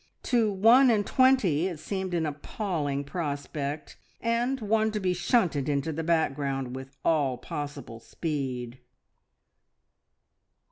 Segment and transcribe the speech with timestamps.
[0.23, 5.91] To one and twenty it seemed an appalling prospect, and one to be shunted into
[5.93, 8.79] the background with all possible speed.